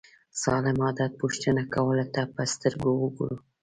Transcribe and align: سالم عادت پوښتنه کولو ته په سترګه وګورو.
سالم 0.41 0.77
عادت 0.85 1.11
پوښتنه 1.21 1.61
کولو 1.73 2.05
ته 2.13 2.21
په 2.33 2.41
سترګه 2.53 2.89
وګورو. 3.01 3.37